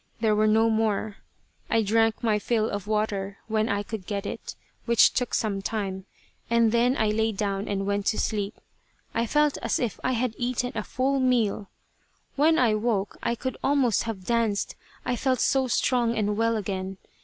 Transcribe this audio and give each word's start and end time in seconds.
There 0.19 0.35
were 0.35 0.47
no 0.47 0.67
more. 0.71 1.17
I 1.69 1.83
drank 1.83 2.23
my 2.23 2.39
fill 2.39 2.67
of 2.71 2.87
water, 2.87 3.37
when 3.47 3.69
I 3.69 3.83
could 3.83 4.07
get 4.07 4.25
it, 4.25 4.55
which 4.85 5.13
took 5.13 5.35
some 5.35 5.61
time, 5.61 6.07
and 6.49 6.71
then 6.71 6.97
I 6.97 7.09
lay 7.09 7.31
down 7.31 7.67
and 7.67 7.85
went 7.85 8.07
to 8.07 8.17
sleep. 8.17 8.55
I 9.13 9.27
felt 9.27 9.59
as 9.59 9.77
if 9.77 9.99
I 10.03 10.13
had 10.13 10.33
eaten 10.39 10.71
a 10.73 10.81
full 10.81 11.19
meal. 11.19 11.69
When 12.35 12.57
I 12.57 12.73
woke 12.73 13.19
I 13.21 13.35
could 13.35 13.57
almost 13.63 14.01
have 14.05 14.25
danced, 14.25 14.75
I 15.05 15.15
felt 15.15 15.39
so 15.39 15.67
strong 15.67 16.17
and 16.17 16.35
well 16.35 16.57
again. 16.57 16.97